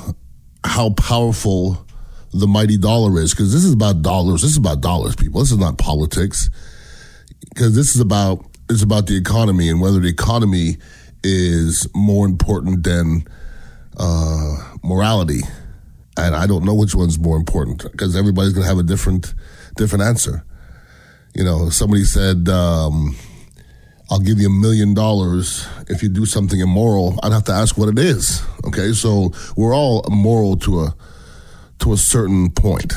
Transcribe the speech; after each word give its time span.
how 0.64 0.90
powerful 0.90 1.86
the 2.32 2.46
mighty 2.46 2.78
dollar 2.78 3.20
is 3.20 3.32
because 3.32 3.52
this 3.52 3.64
is 3.64 3.72
about 3.72 4.02
dollars. 4.02 4.42
This 4.42 4.52
is 4.52 4.56
about 4.56 4.80
dollars, 4.80 5.16
people. 5.16 5.40
This 5.40 5.52
is 5.52 5.58
not 5.58 5.78
politics. 5.78 6.50
Because 7.48 7.74
this 7.74 7.94
is 7.94 8.00
about 8.00 8.44
it's 8.68 8.82
about 8.82 9.06
the 9.06 9.16
economy 9.16 9.68
and 9.68 9.80
whether 9.80 9.98
the 9.98 10.08
economy 10.08 10.76
is 11.24 11.88
more 11.94 12.26
important 12.26 12.84
than 12.84 13.24
uh, 13.96 14.56
morality. 14.84 15.40
And 16.16 16.34
I 16.36 16.46
don't 16.46 16.64
know 16.64 16.74
which 16.74 16.94
one's 16.94 17.18
more 17.18 17.36
important 17.36 17.82
because 17.90 18.16
everybody's 18.16 18.52
going 18.52 18.64
to 18.64 18.68
have 18.68 18.78
a 18.78 18.84
different 18.84 19.34
different 19.76 20.04
answer. 20.04 20.44
You 21.34 21.44
know, 21.44 21.70
somebody 21.70 22.04
said, 22.04 22.48
um, 22.48 23.16
"I'll 24.10 24.20
give 24.20 24.38
you 24.38 24.48
a 24.48 24.60
million 24.60 24.94
dollars 24.94 25.66
if 25.88 26.02
you 26.02 26.08
do 26.08 26.26
something 26.26 26.60
immoral." 26.60 27.18
I'd 27.22 27.32
have 27.32 27.44
to 27.44 27.52
ask 27.52 27.78
what 27.78 27.88
it 27.88 27.98
is. 27.98 28.42
Okay, 28.66 28.92
so 28.92 29.32
we're 29.56 29.74
all 29.74 30.04
moral 30.10 30.56
to 30.58 30.80
a 30.80 30.94
to 31.80 31.92
a 31.92 31.96
certain 31.96 32.50
point. 32.50 32.94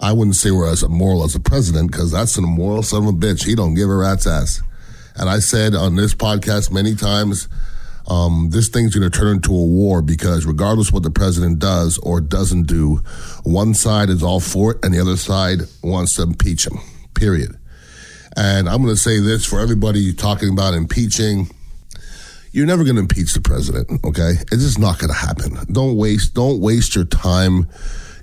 I 0.00 0.12
wouldn't 0.12 0.34
say 0.36 0.50
we're 0.50 0.68
as 0.68 0.82
immoral 0.82 1.22
as 1.22 1.34
the 1.34 1.40
president 1.40 1.92
because 1.92 2.10
that's 2.10 2.36
an 2.36 2.44
immoral 2.44 2.82
son 2.82 3.04
of 3.04 3.08
a 3.10 3.12
bitch. 3.12 3.44
He 3.44 3.54
don't 3.54 3.74
give 3.74 3.88
a 3.88 3.94
rat's 3.94 4.26
ass. 4.26 4.60
And 5.14 5.28
I 5.28 5.38
said 5.38 5.74
on 5.74 5.94
this 5.94 6.12
podcast 6.12 6.72
many 6.72 6.96
times, 6.96 7.48
um, 8.08 8.48
this 8.50 8.68
thing's 8.68 8.96
going 8.96 9.08
to 9.08 9.16
turn 9.16 9.36
into 9.36 9.52
a 9.52 9.64
war 9.64 10.02
because 10.02 10.44
regardless 10.44 10.90
what 10.90 11.04
the 11.04 11.10
president 11.10 11.60
does 11.60 11.98
or 11.98 12.20
doesn't 12.20 12.64
do, 12.64 12.96
one 13.44 13.74
side 13.74 14.10
is 14.10 14.24
all 14.24 14.40
for 14.40 14.72
it 14.72 14.84
and 14.84 14.92
the 14.92 15.00
other 15.00 15.16
side 15.16 15.60
wants 15.82 16.16
to 16.16 16.22
impeach 16.22 16.66
him. 16.66 16.78
Period. 17.14 17.58
And 18.36 18.68
I'm 18.68 18.82
going 18.82 18.94
to 18.94 19.00
say 19.00 19.20
this 19.20 19.44
for 19.44 19.60
everybody 19.60 20.12
talking 20.12 20.50
about 20.50 20.74
impeaching. 20.74 21.50
You're 22.52 22.66
never 22.66 22.84
going 22.84 22.96
to 22.96 23.02
impeach 23.02 23.34
the 23.34 23.40
president, 23.40 24.04
okay? 24.04 24.32
It's 24.50 24.62
just 24.62 24.78
not 24.78 24.98
going 24.98 25.10
to 25.10 25.18
happen. 25.18 25.56
Don't 25.72 25.96
waste 25.96 26.34
don't 26.34 26.60
waste 26.60 26.94
your 26.94 27.04
time 27.04 27.68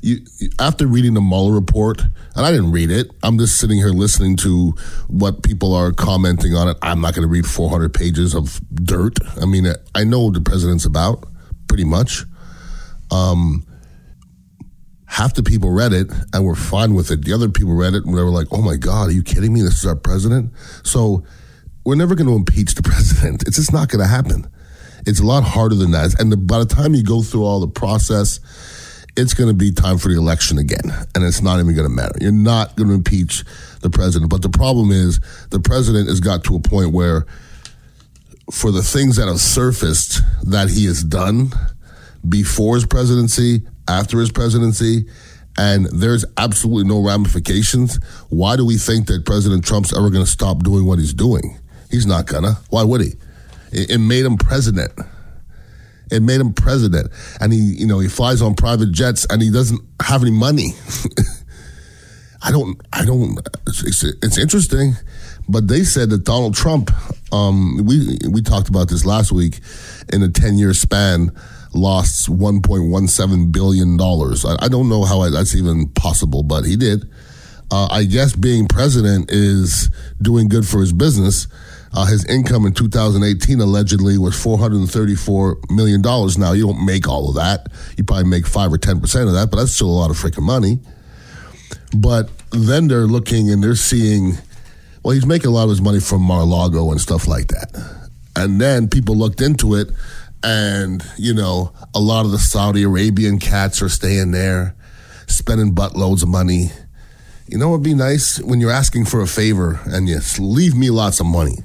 you, 0.02 0.20
after 0.60 0.88
reading 0.88 1.14
the 1.14 1.22
Mueller 1.22 1.54
report, 1.54 2.02
and 2.36 2.46
I 2.46 2.52
didn't 2.52 2.72
read 2.72 2.92
it. 2.92 3.12
I'm 3.24 3.38
just 3.38 3.58
sitting 3.58 3.78
here 3.78 3.90
listening 3.90 4.38
to 4.38 4.74
what 5.08 5.44
people 5.44 5.74
are 5.74 5.92
commenting 5.92 6.56
on 6.56 6.68
it. 6.70 6.78
I'm 6.82 7.02
not 7.02 7.16
going 7.16 7.28
to 7.28 7.32
read 7.32 7.46
400 7.46 7.94
pages 7.94 8.36
of 8.36 8.62
dirt. 8.74 9.18
I 9.42 9.46
mean, 9.46 9.68
I 9.96 10.04
know 10.04 10.22
what 10.22 10.36
the 10.36 10.42
president's 10.42 10.86
about, 10.86 11.26
pretty 11.68 11.86
much. 11.86 12.24
Um, 13.12 13.66
half 15.10 15.34
the 15.34 15.44
people 15.44 15.72
read 15.72 15.92
it 15.92 16.08
and 16.34 16.46
were 16.46 16.56
fine 16.56 16.94
with 16.94 17.12
it. 17.12 17.26
The 17.26 17.34
other 17.34 17.50
people 17.50 17.74
read 17.74 17.94
it 17.94 18.06
and 18.06 18.18
they 18.18 18.24
were 18.24 18.30
like, 18.30 18.48
"Oh 18.52 18.62
my 18.62 18.78
God, 18.78 19.10
are 19.10 19.12
you 19.12 19.24
kidding 19.24 19.54
me? 19.54 19.62
This 19.62 19.80
is 19.80 19.86
our 19.86 19.96
president." 19.96 20.54
So 20.84 21.24
we're 21.84 21.96
never 21.96 22.16
going 22.16 22.28
to 22.28 22.36
impeach 22.36 22.76
the 22.76 22.84
president. 22.92 23.44
It's 23.48 23.58
just 23.58 23.74
not 23.74 23.90
going 23.90 24.02
to 24.02 24.08
happen. 24.08 24.50
It's 25.06 25.20
a 25.20 25.26
lot 25.26 25.44
harder 25.44 25.76
than 25.76 25.92
that. 25.92 26.20
And 26.20 26.32
the, 26.32 26.38
by 26.38 26.60
the 26.60 26.66
time 26.66 26.94
you 26.94 27.04
go 27.04 27.22
through 27.22 27.44
all 27.44 27.60
the 27.60 27.68
process 27.68 28.40
it's 29.20 29.34
going 29.34 29.50
to 29.50 29.56
be 29.56 29.72
time 29.72 29.98
for 29.98 30.08
the 30.08 30.18
election 30.18 30.58
again, 30.58 30.92
and 31.14 31.24
it's 31.24 31.42
not 31.42 31.60
even 31.60 31.76
going 31.76 31.88
to 31.88 31.94
matter. 31.94 32.16
You're 32.22 32.32
not 32.32 32.76
going 32.76 32.90
to 32.90 32.96
impeach 32.96 33.44
the 33.82 33.90
president. 33.90 34.30
But 34.30 34.42
the 34.42 34.50
problem 34.50 34.92
is, 34.92 35.20
the 35.50 35.60
president 35.60 36.08
has 36.08 36.20
got 36.20 36.44
to 36.46 36.56
a 36.56 36.60
point 36.60 36.94
where, 36.94 37.26
for 38.52 38.72
the 38.72 38.82
things 38.82 39.18
that 39.18 39.28
have 39.28 39.40
surfaced 39.40 40.22
that 40.44 40.70
he 40.70 40.86
has 40.86 41.04
done 41.04 41.52
before 42.28 42.76
his 42.76 42.86
presidency, 42.86 43.64
after 43.90 44.20
his 44.20 44.32
presidency, 44.32 45.08
and 45.58 45.88
there's 45.88 46.24
absolutely 46.38 46.88
no 46.88 47.04
ramifications. 47.04 48.00
Why 48.30 48.56
do 48.56 48.66
we 48.66 48.78
think 48.78 49.08
that 49.08 49.26
President 49.26 49.66
Trump's 49.66 49.92
ever 49.92 50.10
going 50.10 50.24
to 50.24 50.30
stop 50.30 50.64
doing 50.64 50.86
what 50.86 51.00
he's 51.00 51.14
doing? 51.14 51.58
He's 51.90 52.06
not 52.06 52.28
gonna. 52.28 52.54
Why 52.70 52.84
would 52.84 53.02
he? 53.02 53.14
It, 53.72 53.92
it 53.92 53.98
made 53.98 54.26
him 54.26 54.38
president. 54.38 54.92
It 56.12 56.22
made 56.22 56.40
him 56.40 56.54
president. 56.54 57.12
And 57.40 57.52
he, 57.52 57.60
you 57.60 57.88
know, 57.88 58.00
he 58.00 58.08
flies 58.08 58.42
on 58.42 58.56
private 58.56 58.92
jets 58.92 59.26
and 59.30 59.42
he 59.42 59.52
doesn't 59.52 59.82
have 60.02 60.22
any 60.22 60.32
money. 60.32 60.74
I 62.42 62.52
don't, 62.52 62.80
I 62.94 63.06
don't, 63.06 63.38
it's, 63.68 64.04
it's, 64.04 64.38
interesting, 64.38 64.94
but 65.50 65.68
they 65.68 65.84
said 65.84 66.10
that 66.12 66.24
Donald 66.24 66.56
Trump, 66.56 66.90
um, 67.34 67.86
we, 67.86 68.18
we 68.30 68.42
talked 68.42 68.70
about 68.70 68.88
this 68.88 69.06
last 69.06 69.34
week, 69.34 69.60
in 70.14 70.24
a 70.24 70.30
10 70.30 70.58
year 70.58 70.74
span, 70.74 71.32
lost 71.74 72.30
$1.17 72.30 73.52
billion. 73.52 74.00
I, 74.02 74.66
I 74.66 74.68
don't 74.68 74.90
know 74.90 75.04
how 75.04 75.30
that's 75.30 75.56
even 75.56 75.90
possible, 75.90 76.44
but 76.44 76.66
he 76.66 76.76
did. 76.76 77.10
Uh, 77.72 77.88
I 77.92 78.06
guess 78.06 78.36
being 78.36 78.68
president 78.68 79.32
is 79.32 79.92
doing 80.22 80.50
good 80.50 80.68
for 80.68 80.80
his 80.82 80.92
business 80.92 81.48
uh, 81.94 82.06
his 82.06 82.26
income 82.26 82.66
in 82.66 82.74
2018 82.74 83.60
allegedly 83.60 84.18
was 84.18 84.42
434 84.42 85.58
million 85.70 86.02
dollars. 86.02 86.38
Now 86.38 86.52
you 86.52 86.68
don't 86.68 86.86
make 86.86 87.08
all 87.08 87.30
of 87.30 87.36
that; 87.36 87.68
you 87.98 88.04
probably 88.04 88.30
make 88.30 88.46
five 88.46 88.72
or 88.72 88.78
ten 88.78 89.00
percent 89.00 89.28
of 89.28 89.34
that, 89.34 89.50
but 89.50 89.58
that's 89.58 89.72
still 89.72 89.90
a 89.90 89.98
lot 89.98 90.12
of 90.12 90.18
freaking 90.18 90.44
money. 90.44 90.80
But 91.96 92.30
then 92.52 92.88
they're 92.88 93.08
looking 93.08 93.50
and 93.50 93.64
they're 93.64 93.76
seeing, 93.76 94.38
well, 95.04 95.14
he's 95.14 95.26
making 95.26 95.48
a 95.48 95.54
lot 95.54 95.64
of 95.64 95.70
his 95.70 95.82
money 95.82 96.00
from 96.00 96.22
Mar-a-Lago 96.22 96.92
and 96.92 97.02
stuff 97.02 97.28
like 97.28 97.48
that. 97.48 97.72
And 98.36 98.62
then 98.62 98.88
people 98.88 99.16
looked 99.16 99.42
into 99.42 99.74
it, 99.74 99.90
and 100.44 101.04
you 101.18 101.34
know, 101.34 101.74
a 101.94 102.00
lot 102.00 102.26
of 102.26 102.32
the 102.32 102.40
Saudi 102.40 102.84
Arabian 102.84 103.40
cats 103.40 103.82
are 103.82 103.90
staying 103.90 104.32
there, 104.32 104.76
spending 105.28 105.74
buttloads 105.74 106.24
of 106.24 106.30
money. 106.30 106.72
You 107.48 107.58
know, 107.58 107.70
it'd 107.70 107.84
be 107.84 107.96
nice 107.96 108.40
when 108.42 108.62
you're 108.62 108.72
asking 108.72 109.06
for 109.06 109.22
a 109.22 109.28
favor 109.28 109.80
and 109.86 110.08
you 110.08 110.20
leave 110.38 110.76
me 110.76 110.90
lots 110.90 111.20
of 111.20 111.26
money 111.26 111.64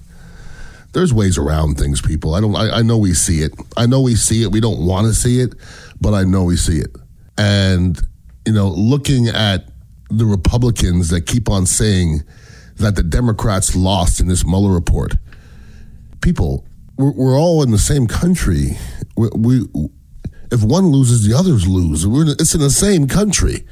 there's 0.95 1.13
ways 1.13 1.37
around 1.37 1.77
things, 1.77 2.01
people. 2.01 2.35
I 2.35 2.41
don't. 2.41 2.57
I, 2.57 2.79
I 2.79 2.83
know 2.83 2.97
we 2.97 3.13
see 3.13 3.43
it. 3.43 3.53
I 3.77 3.87
know 3.87 4.01
we 4.01 4.15
see 4.15 4.43
it. 4.43 4.53
We 4.53 4.61
don't 4.61 4.87
want 4.87 5.07
to 5.09 5.13
see 5.13 5.41
it, 5.41 5.53
but 6.01 6.15
I 6.15 6.23
know 6.23 6.45
we 6.45 6.57
see 6.57 6.79
it. 6.79 6.97
And 7.37 8.01
you 8.47 8.53
know, 8.53 8.69
looking 8.69 9.29
at 9.29 9.69
the 10.09 10.25
Republicans 10.25 11.09
that 11.11 11.27
keep 11.27 11.51
on 11.51 11.67
saying 11.67 12.23
that 12.77 12.95
the 12.95 13.03
Democrats 13.03 13.75
lost 13.75 14.21
in 14.21 14.29
this 14.29 14.47
Mueller 14.47 14.73
report. 14.73 15.17
People, 16.21 16.65
we're, 16.97 17.13
we're 17.13 17.39
all 17.39 17.63
in 17.63 17.71
the 17.71 17.79
same 17.79 18.07
country. 18.07 18.79
We, 19.17 19.29
we, 19.35 19.67
if 20.51 20.63
one 20.63 20.87
loses, 20.87 21.27
the 21.27 21.37
others 21.37 21.67
lose. 21.67 22.07
We're, 22.07 22.31
it's 22.31 22.55
in 22.55 22.61
the 22.61 22.71
same 22.71 23.09
country. 23.09 23.67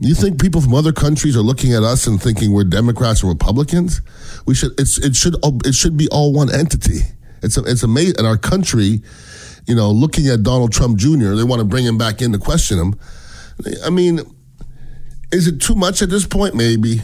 You 0.00 0.14
think 0.14 0.40
people 0.40 0.60
from 0.60 0.74
other 0.74 0.92
countries 0.92 1.36
are 1.36 1.42
looking 1.42 1.72
at 1.74 1.84
us 1.84 2.06
and 2.06 2.20
thinking 2.20 2.52
we're 2.52 2.64
Democrats 2.64 3.22
and 3.22 3.30
Republicans? 3.30 4.00
We 4.46 4.54
should. 4.54 4.72
It's 4.80 4.98
it 4.98 5.14
should 5.14 5.36
it 5.64 5.74
should 5.74 5.96
be 5.96 6.08
all 6.08 6.32
one 6.32 6.52
entity. 6.52 7.02
It's 7.40 7.56
a, 7.56 7.62
it's 7.62 7.84
amazing. 7.84 8.16
In 8.18 8.26
our 8.26 8.36
country, 8.36 9.02
you 9.68 9.76
know, 9.76 9.90
looking 9.92 10.26
at 10.26 10.42
Donald 10.42 10.72
Trump 10.72 10.98
Jr., 10.98 11.34
they 11.34 11.44
want 11.44 11.60
to 11.60 11.64
bring 11.64 11.84
him 11.84 11.98
back 11.98 12.20
in 12.20 12.32
to 12.32 12.38
question 12.38 12.78
him. 12.78 12.98
I 13.84 13.90
mean, 13.90 14.20
is 15.30 15.46
it 15.46 15.60
too 15.60 15.76
much 15.76 16.02
at 16.02 16.10
this 16.10 16.26
point? 16.26 16.56
Maybe, 16.56 17.02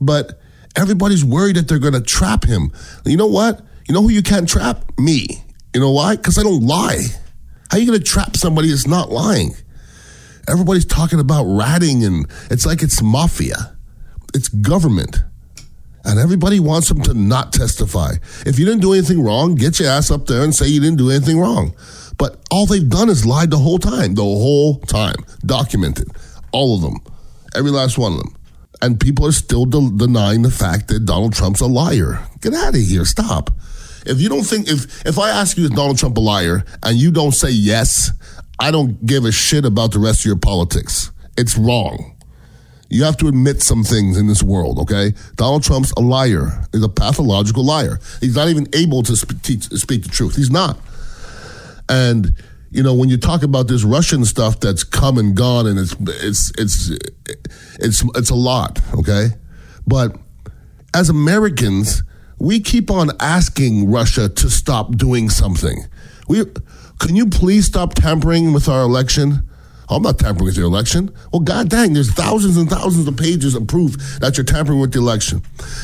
but 0.00 0.40
everybody's 0.74 1.24
worried 1.24 1.56
that 1.56 1.68
they're 1.68 1.78
going 1.78 1.92
to 1.92 2.00
trap 2.00 2.44
him. 2.44 2.72
You 3.04 3.18
know 3.18 3.26
what? 3.26 3.60
You 3.88 3.94
know 3.94 4.02
who 4.02 4.10
you 4.10 4.22
can't 4.22 4.48
trap? 4.48 4.84
Me. 4.98 5.26
You 5.74 5.80
know 5.80 5.92
why? 5.92 6.16
Because 6.16 6.38
I 6.38 6.42
don't 6.42 6.66
lie. 6.66 7.02
How 7.70 7.76
are 7.76 7.80
you 7.80 7.86
going 7.86 7.98
to 7.98 8.04
trap 8.04 8.36
somebody 8.36 8.70
that's 8.70 8.86
not 8.86 9.10
lying? 9.10 9.54
Everybody's 10.48 10.84
talking 10.84 11.20
about 11.20 11.44
ratting, 11.44 12.04
and 12.04 12.26
it's 12.50 12.66
like 12.66 12.82
it's 12.82 13.02
mafia. 13.02 13.76
It's 14.34 14.48
government. 14.48 15.22
And 16.04 16.20
everybody 16.20 16.60
wants 16.60 16.88
them 16.88 17.02
to 17.02 17.14
not 17.14 17.52
testify. 17.52 18.14
If 18.44 18.58
you 18.58 18.64
didn't 18.64 18.80
do 18.80 18.92
anything 18.92 19.22
wrong, 19.22 19.56
get 19.56 19.80
your 19.80 19.88
ass 19.88 20.10
up 20.10 20.26
there 20.26 20.42
and 20.42 20.54
say 20.54 20.68
you 20.68 20.80
didn't 20.80 20.98
do 20.98 21.10
anything 21.10 21.38
wrong. 21.38 21.74
But 22.16 22.40
all 22.50 22.66
they've 22.66 22.88
done 22.88 23.08
is 23.08 23.26
lied 23.26 23.50
the 23.50 23.58
whole 23.58 23.78
time, 23.78 24.14
the 24.14 24.22
whole 24.22 24.78
time, 24.80 25.16
documented, 25.44 26.08
all 26.52 26.76
of 26.76 26.82
them, 26.82 27.00
every 27.56 27.72
last 27.72 27.98
one 27.98 28.12
of 28.12 28.18
them. 28.18 28.36
And 28.80 29.00
people 29.00 29.26
are 29.26 29.32
still 29.32 29.64
de- 29.64 29.96
denying 29.96 30.42
the 30.42 30.50
fact 30.50 30.88
that 30.88 31.06
Donald 31.06 31.34
Trump's 31.34 31.60
a 31.60 31.66
liar. 31.66 32.24
Get 32.40 32.54
out 32.54 32.74
of 32.74 32.80
here. 32.80 33.04
Stop. 33.04 33.50
If 34.06 34.20
you 34.20 34.28
don't 34.28 34.44
think, 34.44 34.68
if, 34.68 35.04
if 35.06 35.18
I 35.18 35.30
ask 35.30 35.56
you, 35.56 35.64
is 35.64 35.70
Donald 35.70 35.98
Trump 35.98 36.16
a 36.16 36.20
liar, 36.20 36.64
and 36.82 36.96
you 36.96 37.10
don't 37.10 37.32
say 37.32 37.50
yes, 37.50 38.10
I 38.58 38.70
don't 38.70 39.04
give 39.04 39.24
a 39.24 39.32
shit 39.32 39.64
about 39.64 39.92
the 39.92 39.98
rest 39.98 40.20
of 40.20 40.26
your 40.26 40.36
politics. 40.36 41.10
It's 41.36 41.56
wrong. 41.56 42.16
You 42.88 43.02
have 43.04 43.16
to 43.18 43.28
admit 43.28 43.62
some 43.62 43.82
things 43.82 44.16
in 44.16 44.28
this 44.28 44.42
world, 44.42 44.78
okay? 44.80 45.12
Donald 45.34 45.64
Trump's 45.64 45.92
a 45.96 46.00
liar. 46.00 46.64
He's 46.72 46.84
a 46.84 46.88
pathological 46.88 47.64
liar. 47.64 47.98
He's 48.20 48.36
not 48.36 48.48
even 48.48 48.68
able 48.74 49.02
to 49.02 49.16
speak, 49.16 49.62
speak 49.62 50.04
the 50.04 50.08
truth. 50.08 50.36
He's 50.36 50.50
not. 50.50 50.78
And 51.88 52.34
you 52.70 52.82
know, 52.82 52.94
when 52.94 53.08
you 53.08 53.16
talk 53.16 53.42
about 53.42 53.68
this 53.68 53.84
Russian 53.84 54.24
stuff 54.24 54.60
that's 54.60 54.84
come 54.84 55.18
and 55.18 55.34
gone, 55.34 55.66
and 55.66 55.78
it's 55.78 55.96
it's 56.00 56.52
it's 56.58 56.90
it's 57.78 58.04
it's 58.14 58.30
a 58.30 58.34
lot, 58.34 58.80
okay? 58.94 59.28
But 59.86 60.16
as 60.94 61.08
Americans, 61.08 62.02
we 62.38 62.60
keep 62.60 62.90
on 62.90 63.10
asking 63.20 63.90
Russia 63.90 64.28
to 64.28 64.50
stop 64.50 64.96
doing 64.96 65.30
something. 65.30 65.86
We 66.28 66.44
can 66.98 67.14
you 67.14 67.26
please 67.26 67.66
stop 67.66 67.94
tampering 67.94 68.52
with 68.52 68.68
our 68.68 68.82
election? 68.82 69.48
I'm 69.88 70.02
not 70.02 70.18
tampering 70.18 70.46
with 70.46 70.56
your 70.56 70.66
election. 70.66 71.14
Well, 71.32 71.40
god 71.40 71.68
dang, 71.68 71.92
there's 71.92 72.10
thousands 72.12 72.56
and 72.56 72.68
thousands 72.68 73.06
of 73.06 73.16
pages 73.16 73.54
of 73.54 73.68
proof 73.68 73.96
that 74.20 74.36
you're 74.36 74.44
tampering 74.44 74.80
with 74.80 74.92
the 74.92 74.98
election. 74.98 75.42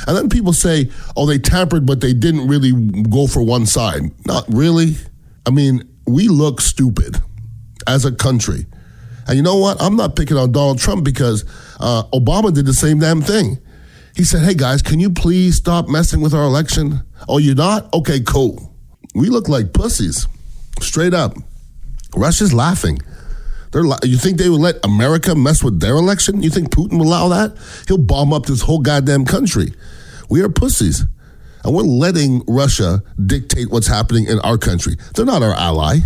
And 0.08 0.16
then 0.16 0.28
people 0.28 0.52
say, 0.52 0.90
oh, 1.16 1.26
they 1.26 1.38
tampered, 1.38 1.86
but 1.86 2.00
they 2.00 2.12
didn't 2.12 2.48
really 2.48 2.72
go 3.02 3.26
for 3.28 3.42
one 3.42 3.66
side. 3.66 4.02
Not 4.26 4.44
really. 4.48 4.96
I 5.46 5.50
mean, 5.50 5.88
we 6.06 6.28
look 6.28 6.60
stupid 6.60 7.18
as 7.86 8.04
a 8.04 8.12
country. 8.12 8.66
And 9.28 9.36
you 9.36 9.42
know 9.42 9.56
what? 9.56 9.80
I'm 9.80 9.94
not 9.94 10.16
picking 10.16 10.36
on 10.36 10.50
Donald 10.50 10.80
Trump 10.80 11.04
because 11.04 11.44
uh, 11.78 12.02
Obama 12.12 12.52
did 12.52 12.66
the 12.66 12.74
same 12.74 12.98
damn 12.98 13.22
thing. 13.22 13.58
He 14.14 14.24
said, 14.24 14.42
hey 14.42 14.54
guys, 14.54 14.82
can 14.82 15.00
you 15.00 15.10
please 15.10 15.56
stop 15.56 15.88
messing 15.88 16.20
with 16.20 16.34
our 16.34 16.44
election? 16.44 17.02
Oh, 17.28 17.38
you're 17.38 17.54
not? 17.54 17.92
Okay, 17.94 18.20
cool. 18.20 18.74
We 19.14 19.28
look 19.28 19.48
like 19.48 19.72
pussies, 19.72 20.26
straight 20.80 21.14
up. 21.14 21.34
Russia's 22.14 22.52
laughing. 22.52 22.98
They're, 23.72 23.84
you 24.04 24.18
think 24.18 24.36
they 24.36 24.50
would 24.50 24.60
let 24.60 24.84
America 24.84 25.34
mess 25.34 25.64
with 25.64 25.80
their 25.80 25.94
election? 25.94 26.42
You 26.42 26.50
think 26.50 26.70
Putin 26.70 26.98
will 26.98 27.08
allow 27.08 27.28
that? 27.28 27.56
He'll 27.88 27.96
bomb 27.96 28.32
up 28.32 28.44
this 28.44 28.60
whole 28.60 28.80
goddamn 28.80 29.24
country. 29.24 29.72
We 30.28 30.42
are 30.42 30.50
pussies. 30.50 31.06
And 31.64 31.74
we're 31.74 31.82
letting 31.82 32.42
Russia 32.46 33.02
dictate 33.24 33.70
what's 33.70 33.86
happening 33.86 34.26
in 34.26 34.40
our 34.40 34.58
country. 34.58 34.96
They're 35.14 35.24
not 35.24 35.42
our 35.42 35.54
ally. 35.54 35.98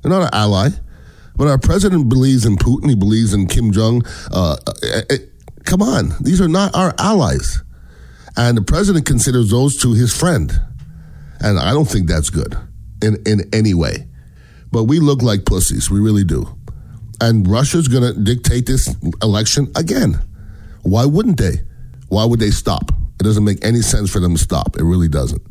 They're 0.00 0.10
not 0.10 0.22
our 0.22 0.30
ally. 0.32 0.70
But 1.36 1.48
our 1.48 1.58
president 1.58 2.08
believes 2.08 2.44
in 2.44 2.56
Putin. 2.56 2.88
He 2.88 2.96
believes 2.96 3.32
in 3.32 3.46
Kim 3.46 3.72
Jong. 3.72 4.02
Uh, 4.32 4.56
uh, 4.66 5.00
uh, 5.10 5.14
come 5.64 5.82
on, 5.82 6.12
these 6.20 6.40
are 6.40 6.48
not 6.48 6.74
our 6.74 6.94
allies. 6.98 7.62
And 8.36 8.56
the 8.56 8.62
president 8.62 9.06
considers 9.06 9.50
those 9.50 9.76
two 9.76 9.92
his 9.92 10.16
friend. 10.16 10.52
And 11.40 11.58
I 11.58 11.72
don't 11.72 11.88
think 11.88 12.08
that's 12.08 12.30
good 12.30 12.56
in, 13.02 13.16
in 13.26 13.48
any 13.52 13.74
way. 13.74 14.06
But 14.70 14.84
we 14.84 15.00
look 15.00 15.22
like 15.22 15.44
pussies. 15.44 15.90
We 15.90 16.00
really 16.00 16.24
do. 16.24 16.56
And 17.20 17.46
Russia's 17.46 17.88
going 17.88 18.14
to 18.14 18.18
dictate 18.20 18.66
this 18.66 18.94
election 19.22 19.70
again. 19.76 20.20
Why 20.82 21.04
wouldn't 21.04 21.38
they? 21.38 21.60
Why 22.08 22.24
would 22.24 22.40
they 22.40 22.50
stop? 22.50 22.90
It 23.20 23.22
doesn't 23.22 23.44
make 23.44 23.64
any 23.64 23.82
sense 23.82 24.10
for 24.10 24.18
them 24.18 24.34
to 24.34 24.42
stop. 24.42 24.76
It 24.76 24.84
really 24.84 25.08
doesn't. 25.08 25.42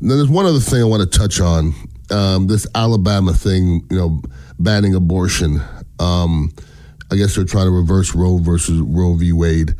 Now, 0.00 0.16
there's 0.16 0.30
one 0.30 0.46
other 0.46 0.60
thing 0.60 0.80
I 0.80 0.86
want 0.86 1.02
to 1.02 1.18
touch 1.18 1.40
on. 1.40 1.74
Um, 2.10 2.46
this 2.46 2.66
Alabama 2.74 3.34
thing, 3.34 3.86
you 3.90 3.98
know, 3.98 4.22
banning 4.58 4.94
abortion. 4.94 5.60
Um, 5.98 6.52
I 7.10 7.16
guess 7.16 7.34
they're 7.34 7.44
trying 7.44 7.66
to 7.66 7.72
reverse 7.72 8.14
Roe 8.14 8.38
versus 8.38 8.80
Roe 8.80 9.14
v. 9.14 9.32
Wade, 9.32 9.74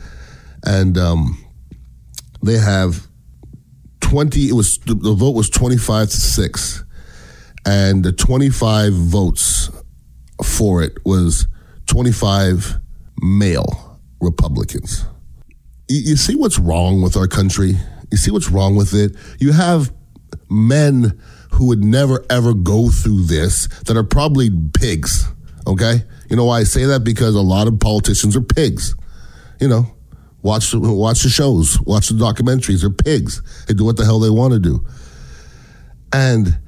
and 0.64 0.98
um, 0.98 1.44
they 2.42 2.58
have 2.58 3.06
twenty. 4.00 4.48
It 4.48 4.54
was 4.54 4.78
the 4.78 5.14
vote 5.14 5.34
was 5.34 5.50
twenty 5.50 5.76
five 5.76 6.08
to 6.10 6.16
six, 6.16 6.84
and 7.66 8.04
the 8.04 8.12
twenty 8.12 8.50
five 8.50 8.92
votes 8.92 9.70
for 10.42 10.82
it 10.82 10.98
was 11.04 11.46
25 11.86 12.78
male 13.22 14.00
Republicans. 14.20 15.04
You, 15.88 16.00
you 16.10 16.16
see 16.16 16.36
what's 16.36 16.58
wrong 16.58 17.02
with 17.02 17.16
our 17.16 17.26
country? 17.26 17.74
You 18.10 18.16
see 18.16 18.30
what's 18.30 18.50
wrong 18.50 18.76
with 18.76 18.94
it? 18.94 19.16
You 19.38 19.52
have 19.52 19.92
men 20.48 21.20
who 21.52 21.66
would 21.66 21.84
never 21.84 22.24
ever 22.30 22.54
go 22.54 22.90
through 22.90 23.24
this 23.24 23.66
that 23.86 23.96
are 23.96 24.04
probably 24.04 24.50
pigs. 24.78 25.26
Okay? 25.66 26.02
You 26.28 26.36
know 26.36 26.44
why 26.46 26.60
I 26.60 26.64
say 26.64 26.84
that? 26.86 27.04
Because 27.04 27.34
a 27.34 27.40
lot 27.40 27.66
of 27.68 27.78
politicians 27.80 28.36
are 28.36 28.42
pigs. 28.42 28.94
You 29.60 29.68
know, 29.68 29.94
watch 30.42 30.72
watch 30.74 31.22
the 31.22 31.28
shows, 31.28 31.80
watch 31.82 32.08
the 32.08 32.14
documentaries. 32.14 32.80
They're 32.80 32.90
pigs. 32.90 33.42
They 33.66 33.74
do 33.74 33.84
what 33.84 33.96
the 33.96 34.04
hell 34.04 34.20
they 34.20 34.30
want 34.30 34.52
to 34.54 34.58
do. 34.58 34.84
And 36.12 36.58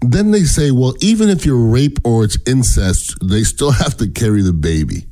then 0.00 0.30
they 0.30 0.44
say, 0.44 0.70
well, 0.70 0.94
even 1.00 1.28
if 1.28 1.44
you're 1.44 1.70
rape 1.70 1.98
or 2.04 2.24
it's 2.24 2.38
incest, 2.46 3.16
they 3.22 3.42
still 3.42 3.70
have 3.82 3.96
to 3.98 4.08
carry 4.08 4.42
the 4.42 4.52
baby. 4.52 5.06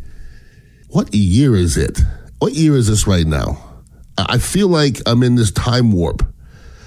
What 0.88 1.14
year 1.14 1.54
is 1.54 1.76
it? 1.76 2.00
What 2.38 2.54
year 2.54 2.76
is 2.76 2.88
this 2.88 3.06
right 3.06 3.26
now? 3.26 3.64
I 4.16 4.38
feel 4.38 4.68
like 4.68 5.00
I'm 5.06 5.22
in 5.22 5.34
this 5.36 5.50
time 5.52 5.92
warp. 5.92 6.22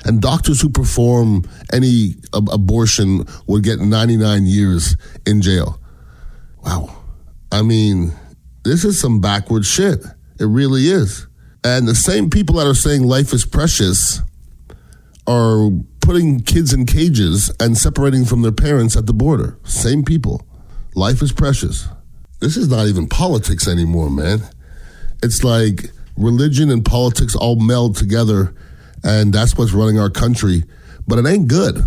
And 0.03 0.19
doctors 0.19 0.59
who 0.59 0.69
perform 0.69 1.43
any 1.71 2.15
ab- 2.33 2.49
abortion 2.49 3.25
would 3.47 3.63
get 3.63 3.79
99 3.79 4.45
years 4.47 4.95
in 5.27 5.41
jail. 5.41 5.79
Wow. 6.63 7.03
I 7.51 7.61
mean, 7.61 8.13
this 8.63 8.85
is 8.85 8.99
some 8.99 9.19
backward 9.19 9.65
shit. 9.65 10.03
It 10.39 10.45
really 10.45 10.87
is. 10.87 11.27
And 11.63 11.87
the 11.87 11.95
same 11.95 12.29
people 12.29 12.55
that 12.55 12.67
are 12.67 12.73
saying 12.75 13.03
life 13.03 13.33
is 13.33 13.45
precious 13.45 14.21
are 15.27 15.69
putting 16.01 16.39
kids 16.39 16.73
in 16.73 16.85
cages 16.85 17.51
and 17.59 17.77
separating 17.77 18.25
from 18.25 18.41
their 18.41 18.51
parents 18.51 18.95
at 18.95 19.05
the 19.05 19.13
border. 19.13 19.57
Same 19.63 20.03
people. 20.03 20.45
Life 20.95 21.21
is 21.21 21.31
precious. 21.31 21.87
This 22.39 22.57
is 22.57 22.69
not 22.69 22.87
even 22.87 23.07
politics 23.07 23.67
anymore, 23.67 24.09
man. 24.09 24.41
It's 25.21 25.43
like 25.43 25.91
religion 26.17 26.71
and 26.71 26.83
politics 26.83 27.35
all 27.35 27.55
meld 27.55 27.95
together, 27.95 28.55
and 29.03 29.31
that's 29.31 29.55
what's 29.57 29.73
running 29.73 29.99
our 29.99 30.09
country. 30.09 30.63
But 31.07 31.19
it 31.19 31.27
ain't 31.27 31.47
good. 31.47 31.85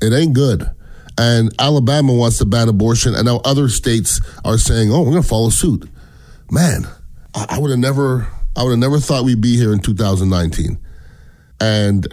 It 0.00 0.12
ain't 0.12 0.34
good. 0.34 0.70
And 1.18 1.50
Alabama 1.58 2.12
wants 2.12 2.38
to 2.38 2.44
ban 2.44 2.68
abortion, 2.68 3.14
and 3.14 3.24
now 3.24 3.40
other 3.44 3.68
states 3.68 4.20
are 4.44 4.58
saying, 4.58 4.92
"Oh, 4.92 5.00
we're 5.00 5.12
going 5.12 5.22
to 5.22 5.28
follow 5.28 5.48
suit." 5.48 5.88
Man, 6.50 6.86
I, 7.34 7.46
I 7.50 7.58
would 7.58 7.70
have 7.70 7.80
never, 7.80 8.28
I 8.54 8.62
would 8.62 8.70
have 8.70 8.78
never 8.78 8.98
thought 8.98 9.24
we'd 9.24 9.40
be 9.40 9.56
here 9.56 9.72
in 9.72 9.78
2019. 9.78 10.78
And 11.60 12.06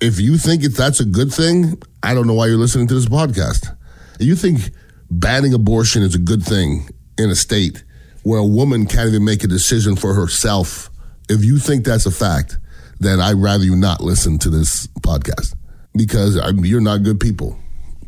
if 0.00 0.20
you 0.20 0.38
think 0.38 0.62
that's 0.62 1.00
a 1.00 1.04
good 1.04 1.32
thing, 1.32 1.80
I 2.02 2.14
don't 2.14 2.26
know 2.26 2.34
why 2.34 2.46
you're 2.46 2.56
listening 2.56 2.88
to 2.88 2.94
this 2.94 3.06
podcast. 3.06 3.74
If 4.18 4.26
you 4.26 4.36
think 4.36 4.70
banning 5.10 5.54
abortion 5.54 6.02
is 6.02 6.14
a 6.14 6.18
good 6.18 6.42
thing 6.42 6.88
in 7.18 7.30
a 7.30 7.34
state 7.34 7.84
where 8.22 8.38
a 8.38 8.46
woman 8.46 8.86
can't 8.86 9.08
even 9.08 9.24
make 9.24 9.44
a 9.44 9.46
decision 9.48 9.96
for 9.96 10.14
herself, 10.14 10.90
if 11.28 11.44
you 11.44 11.58
think 11.58 11.84
that's 11.84 12.06
a 12.06 12.10
fact, 12.10 12.58
then 13.00 13.20
I'd 13.20 13.36
rather 13.36 13.64
you 13.64 13.76
not 13.76 14.00
listen 14.00 14.38
to 14.40 14.50
this 14.50 14.86
podcast 15.00 15.54
because 15.94 16.38
I 16.38 16.50
you're 16.50 16.80
not 16.80 17.02
good 17.02 17.20
people. 17.20 17.58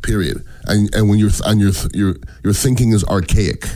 Period. 0.02 0.44
And 0.64 0.94
and 0.94 1.08
when 1.08 1.18
you're 1.18 1.30
and 1.44 1.60
your 1.60 1.72
your 1.92 2.16
your 2.44 2.52
thinking 2.52 2.92
is 2.92 3.04
archaic. 3.04 3.66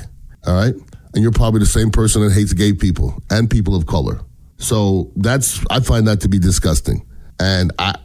All 0.47 0.55
right, 0.55 0.75
and 1.15 1.23
you're 1.23 1.33
probably 1.33 1.61
the 1.61 1.67
same 1.67 1.91
person 1.91 2.23
that 2.23 2.33
hates 2.33 2.53
gay 2.53 2.73
people 2.73 3.23
and 3.31 3.51
people 3.51 3.75
of 3.75 3.87
color. 3.87 4.21
So 4.59 5.13
that's 5.17 5.65
I 5.71 5.81
find 5.81 6.07
that 6.09 6.21
to 6.23 6.29
be 6.29 6.39
disgusting, 6.39 7.07
and 7.39 7.73
I 7.79 7.97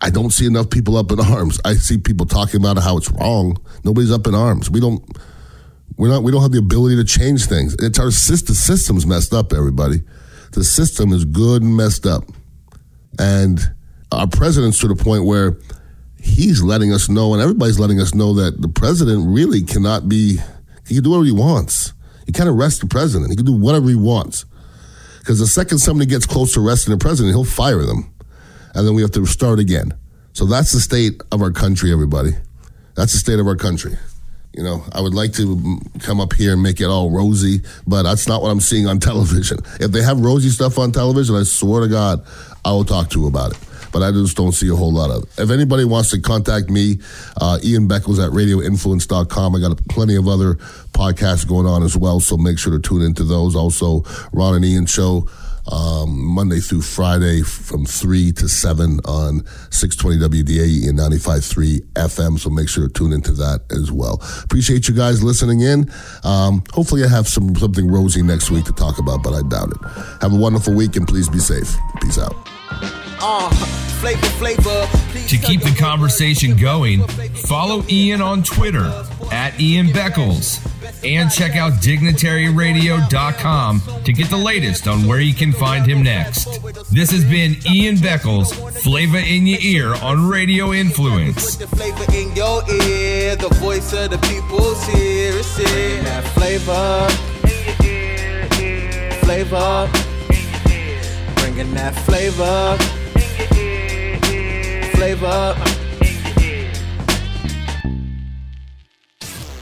I 0.00 0.10
don't 0.10 0.30
see 0.30 0.46
enough 0.46 0.68
people 0.70 0.96
up 0.96 1.10
in 1.12 1.20
arms. 1.20 1.60
I 1.64 1.74
see 1.74 1.98
people 1.98 2.26
talking 2.26 2.60
about 2.60 2.82
how 2.82 2.96
it's 2.96 3.10
wrong. 3.10 3.56
Nobody's 3.84 4.12
up 4.12 4.26
in 4.26 4.34
arms. 4.34 4.70
We 4.70 4.80
don't. 4.80 5.02
We're 5.96 6.08
not. 6.08 6.22
We 6.22 6.32
don't 6.32 6.42
have 6.42 6.52
the 6.52 6.58
ability 6.58 6.96
to 6.96 7.04
change 7.04 7.46
things. 7.46 7.74
It's 7.78 7.98
our 7.98 8.10
system. 8.10 8.54
System's 8.54 9.06
messed 9.06 9.32
up. 9.32 9.52
Everybody, 9.52 10.02
the 10.52 10.64
system 10.64 11.12
is 11.12 11.24
good 11.24 11.62
and 11.62 11.76
messed 11.76 12.06
up, 12.06 12.24
and 13.18 13.60
our 14.12 14.26
president's 14.26 14.78
to 14.80 14.88
the 14.88 14.96
point 14.96 15.24
where 15.24 15.58
he's 16.24 16.62
letting 16.62 16.92
us 16.92 17.08
know, 17.08 17.34
and 17.34 17.42
everybody's 17.42 17.78
letting 17.78 18.00
us 18.00 18.14
know 18.14 18.34
that 18.34 18.60
the 18.60 18.68
president 18.68 19.24
really 19.28 19.62
cannot 19.62 20.08
be. 20.08 20.38
He 20.86 20.94
can 20.94 21.04
do 21.04 21.10
whatever 21.10 21.26
he 21.26 21.32
wants. 21.32 21.92
You 22.26 22.32
can't 22.32 22.48
arrest 22.48 22.80
the 22.80 22.86
president. 22.86 23.30
He 23.30 23.36
can 23.36 23.44
do 23.44 23.52
whatever 23.52 23.88
he 23.88 23.94
wants. 23.94 24.46
Because 25.18 25.38
the 25.38 25.46
second 25.46 25.78
somebody 25.78 26.08
gets 26.08 26.26
close 26.26 26.54
to 26.54 26.66
arresting 26.66 26.92
the 26.92 26.98
president, 26.98 27.34
he'll 27.34 27.44
fire 27.44 27.84
them. 27.84 28.12
And 28.74 28.86
then 28.86 28.94
we 28.94 29.02
have 29.02 29.12
to 29.12 29.24
start 29.26 29.58
again. 29.58 29.94
So 30.32 30.46
that's 30.46 30.72
the 30.72 30.80
state 30.80 31.22
of 31.30 31.42
our 31.42 31.52
country, 31.52 31.92
everybody. 31.92 32.32
That's 32.94 33.12
the 33.12 33.18
state 33.18 33.38
of 33.38 33.46
our 33.46 33.56
country. 33.56 33.96
You 34.52 34.62
know, 34.62 34.84
I 34.92 35.00
would 35.00 35.14
like 35.14 35.32
to 35.34 35.80
come 36.00 36.20
up 36.20 36.32
here 36.32 36.52
and 36.52 36.62
make 36.62 36.80
it 36.80 36.84
all 36.84 37.10
rosy, 37.10 37.60
but 37.86 38.04
that's 38.04 38.28
not 38.28 38.42
what 38.42 38.50
I'm 38.50 38.60
seeing 38.60 38.86
on 38.86 39.00
television. 39.00 39.58
If 39.80 39.92
they 39.92 40.02
have 40.02 40.20
rosy 40.20 40.48
stuff 40.48 40.78
on 40.78 40.92
television, 40.92 41.36
I 41.36 41.42
swear 41.42 41.82
to 41.82 41.88
God, 41.88 42.24
I 42.64 42.72
will 42.72 42.84
talk 42.84 43.10
to 43.10 43.20
you 43.20 43.26
about 43.26 43.52
it 43.52 43.58
but 43.94 44.02
I 44.02 44.10
just 44.10 44.36
don't 44.36 44.50
see 44.52 44.68
a 44.68 44.74
whole 44.74 44.92
lot 44.92 45.10
of. 45.12 45.22
If 45.38 45.50
anybody 45.50 45.84
wants 45.84 46.10
to 46.10 46.20
contact 46.20 46.68
me, 46.68 46.98
uh, 47.40 47.60
Ian 47.62 47.88
Beckles 47.88 48.18
at 48.18 48.32
radioinfluence.com. 48.32 49.54
I 49.54 49.60
got 49.60 49.78
plenty 49.86 50.16
of 50.16 50.26
other 50.26 50.54
podcasts 50.92 51.46
going 51.46 51.66
on 51.66 51.84
as 51.84 51.96
well, 51.96 52.18
so 52.18 52.36
make 52.36 52.58
sure 52.58 52.72
to 52.72 52.80
tune 52.80 53.02
into 53.02 53.22
those. 53.22 53.54
Also, 53.54 54.02
Ron 54.32 54.56
and 54.56 54.64
Ian 54.64 54.86
Show. 54.86 55.28
Um, 55.66 56.22
Monday 56.22 56.60
through 56.60 56.82
Friday 56.82 57.40
from 57.40 57.86
3 57.86 58.32
to 58.32 58.50
7 58.50 59.00
on 59.06 59.46
620 59.70 60.42
WDAE 60.42 60.90
and 60.90 60.98
95.3 60.98 61.80
FM. 61.94 62.38
So 62.38 62.50
make 62.50 62.68
sure 62.68 62.86
to 62.86 62.92
tune 62.92 63.14
into 63.14 63.32
that 63.32 63.62
as 63.70 63.90
well. 63.90 64.20
Appreciate 64.42 64.88
you 64.88 64.94
guys 64.94 65.24
listening 65.24 65.60
in. 65.60 65.90
Um, 66.22 66.64
hopefully, 66.70 67.02
I 67.02 67.08
have 67.08 67.28
some 67.28 67.56
something 67.56 67.90
rosy 67.90 68.22
next 68.22 68.50
week 68.50 68.66
to 68.66 68.72
talk 68.72 68.98
about, 68.98 69.22
but 69.22 69.32
I 69.32 69.40
doubt 69.48 69.70
it. 69.70 69.78
Have 70.20 70.34
a 70.34 70.38
wonderful 70.38 70.74
week 70.74 70.96
and 70.96 71.08
please 71.08 71.30
be 71.30 71.38
safe. 71.38 71.74
Peace 72.02 72.18
out. 72.18 73.03
Uh, 73.20 73.50
flavor, 74.00 74.26
flavor. 74.38 74.86
To 75.28 75.38
keep 75.38 75.60
the 75.62 75.74
conversation 75.78 76.56
going, 76.56 77.06
follow 77.46 77.84
Ian 77.88 78.20
on 78.20 78.42
Twitter 78.42 78.92
at 79.32 79.58
Ian 79.60 79.86
Beckles 79.86 80.60
and 81.04 81.30
check 81.30 81.56
out 81.56 81.72
dignitaryradio.com 81.74 83.82
to 84.04 84.12
get 84.12 84.28
the 84.30 84.36
latest 84.36 84.86
on 84.88 85.06
where 85.06 85.20
you 85.20 85.34
can 85.34 85.52
find 85.52 85.86
him 85.86 86.02
next. 86.02 86.60
This 86.92 87.10
has 87.10 87.24
been 87.24 87.56
Ian 87.70 87.96
Beckles, 87.96 88.52
Flavor 88.82 89.18
in 89.18 89.46
Your 89.46 89.60
Ear 89.60 89.94
on 90.02 90.28
Radio 90.28 90.72
Influence. 90.72 91.56
flavor 91.56 92.04
in 92.12 92.34
your 92.36 92.62
ear, 92.70 93.36
the 93.36 93.48
voice 93.60 93.92
of 93.92 94.10
the 94.10 94.18
people's 94.18 94.84
here. 94.88 95.42
flavor. 96.34 97.08
Flavor. 99.24 99.88
Bringing 101.36 101.72
that 101.74 101.94
flavor 102.04 102.76
flavor. 105.04 105.54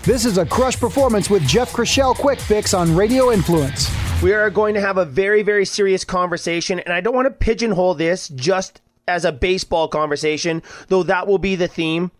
This 0.04 0.24
is 0.24 0.38
a 0.38 0.46
crush 0.46 0.76
performance 0.76 1.30
with 1.30 1.46
Jeff 1.46 1.72
Chrishell 1.72 2.14
Quick 2.14 2.38
Fix 2.38 2.74
on 2.74 2.94
Radio 2.94 3.32
Influence. 3.32 3.90
We 4.22 4.32
are 4.32 4.50
going 4.50 4.74
to 4.74 4.80
have 4.80 4.98
a 4.98 5.04
very, 5.04 5.42
very 5.42 5.64
serious 5.64 6.04
conversation, 6.04 6.78
and 6.80 6.92
I 6.92 7.00
don't 7.00 7.14
want 7.14 7.26
to 7.26 7.30
pigeonhole 7.32 7.94
this 7.94 8.28
just 8.28 8.80
as 9.08 9.24
a 9.24 9.32
baseball 9.32 9.88
conversation, 9.88 10.62
though 10.88 11.02
that 11.04 11.26
will 11.26 11.38
be 11.38 11.56
the 11.56 11.68
theme. 11.68 12.12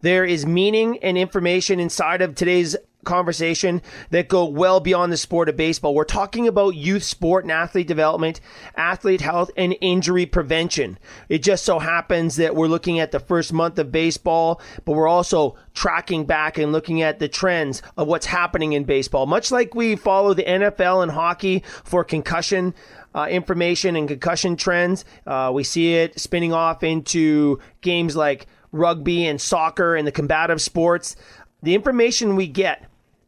There 0.00 0.24
is 0.24 0.44
meaning 0.44 0.98
and 0.98 1.16
information 1.16 1.78
inside 1.78 2.22
of 2.22 2.34
today's 2.34 2.76
conversation 3.04 3.82
that 4.10 4.28
go 4.28 4.44
well 4.44 4.80
beyond 4.80 5.12
the 5.12 5.16
sport 5.16 5.48
of 5.48 5.56
baseball. 5.56 5.94
We're 5.94 6.04
talking 6.04 6.48
about 6.48 6.74
youth 6.74 7.04
sport 7.04 7.44
and 7.44 7.52
athlete 7.52 7.86
development, 7.86 8.40
athlete 8.76 9.20
health, 9.20 9.50
and 9.56 9.76
injury 9.80 10.26
prevention. 10.26 10.98
It 11.28 11.42
just 11.42 11.64
so 11.64 11.78
happens 11.78 12.36
that 12.36 12.54
we're 12.54 12.66
looking 12.66 12.98
at 12.98 13.12
the 13.12 13.20
first 13.20 13.52
month 13.52 13.78
of 13.78 13.92
baseball, 13.92 14.60
but 14.84 14.92
we're 14.92 15.08
also 15.08 15.56
tracking 15.74 16.24
back 16.24 16.58
and 16.58 16.72
looking 16.72 17.02
at 17.02 17.18
the 17.18 17.28
trends 17.28 17.82
of 17.96 18.08
what's 18.08 18.26
happening 18.26 18.72
in 18.72 18.84
baseball. 18.84 19.26
Much 19.26 19.50
like 19.50 19.74
we 19.74 19.96
follow 19.96 20.34
the 20.34 20.44
NFL 20.44 21.02
and 21.02 21.12
hockey 21.12 21.62
for 21.84 22.04
concussion. 22.04 22.74
Uh, 23.16 23.28
information 23.30 23.94
and 23.94 24.08
concussion 24.08 24.56
trends. 24.56 25.04
Uh, 25.24 25.48
we 25.54 25.62
see 25.62 25.94
it 25.94 26.18
spinning 26.18 26.52
off 26.52 26.82
into 26.82 27.60
games 27.80 28.16
like 28.16 28.48
rugby 28.74 29.24
and 29.24 29.40
soccer 29.40 29.94
and 29.94 30.06
the 30.06 30.12
combative 30.12 30.60
sports. 30.60 31.16
The 31.62 31.74
information 31.74 32.36
we 32.36 32.48
get 32.48 32.84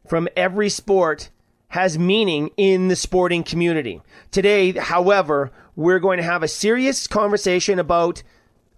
from 0.07 0.27
every 0.35 0.69
sport 0.69 1.29
has 1.69 1.99
meaning 1.99 2.49
in 2.57 2.87
the 2.87 2.95
sporting 2.95 3.43
community. 3.43 4.01
Today, 4.31 4.71
however, 4.71 5.51
we're 5.75 5.99
going 5.99 6.17
to 6.17 6.23
have 6.23 6.43
a 6.43 6.47
serious 6.47 7.07
conversation 7.07 7.77
about 7.77 8.23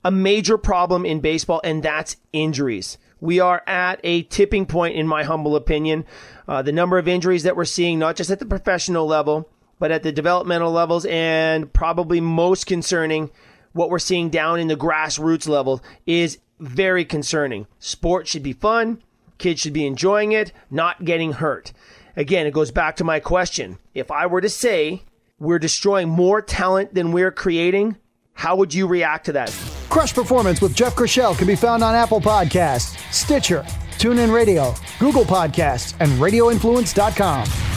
a 0.04 0.12
major 0.12 0.58
problem 0.58 1.06
in 1.06 1.20
baseball, 1.20 1.62
and 1.64 1.84
that's 1.84 2.16
injuries. 2.34 2.98
We 3.22 3.40
are 3.40 3.62
at 3.68 4.00
a 4.04 4.24
tipping 4.24 4.66
point, 4.66 4.96
in 4.96 5.08
my 5.08 5.24
humble 5.24 5.56
opinion. 5.56 6.06
Uh, 6.48 6.62
the 6.62 6.72
number 6.72 6.98
of 6.98 7.08
injuries 7.08 7.44
that 7.44 7.56
we're 7.56 7.66
seeing, 7.66 8.00
not 8.00 8.16
just 8.16 8.32
at 8.32 8.40
the 8.40 8.46
professional 8.46 9.06
level, 9.06 9.50
but 9.78 9.92
at 9.92 10.04
the 10.04 10.12
developmental 10.12 10.72
levels, 10.72 11.06
and 11.06 11.72
probably 11.72 12.22
most 12.22 12.66
concerning, 12.66 13.30
what 13.74 13.90
we're 13.90 14.00
seeing 14.00 14.30
down 14.30 14.60
in 14.60 14.68
the 14.68 14.76
grassroots 14.76 15.48
level 15.48 15.82
is 16.06 16.40
very 16.60 17.06
concerning. 17.06 17.68
Sports 17.78 18.30
should 18.30 18.44
be 18.44 18.54
fun. 18.54 19.02
Kids 19.40 19.62
should 19.62 19.74
be 19.74 19.88
enjoying 19.88 20.34
it, 20.34 20.52
not 20.70 21.04
getting 21.06 21.34
hurt. 21.34 21.74
Again, 22.16 22.46
it 22.46 22.54
goes 22.54 22.70
back 22.70 22.98
to 22.98 23.04
my 23.04 23.20
question. 23.20 23.80
If 23.96 24.12
I 24.12 24.28
were 24.28 24.42
to 24.42 24.50
say 24.50 25.04
we're 25.40 25.60
destroying 25.60 26.10
more 26.10 26.42
talent 26.42 26.94
than 26.94 27.12
we're 27.12 27.32
creating, 27.32 27.98
how 28.34 28.58
would 28.58 28.74
you 28.74 28.86
react 28.86 29.26
to 29.26 29.32
that? 29.34 29.50
Crush 29.90 30.14
Performance 30.14 30.62
with 30.62 30.76
Jeff 30.76 30.96
Chrishell 30.96 31.38
can 31.38 31.48
be 31.48 31.56
found 31.56 31.84
on 31.84 31.96
Apple 31.96 32.22
Podcasts, 32.22 32.98
Stitcher, 33.14 33.64
TuneIn 33.98 34.34
Radio, 34.34 34.76
Google 35.00 35.26
Podcasts, 35.26 35.96
and 36.00 36.12
RadioInfluence.com. 36.22 37.69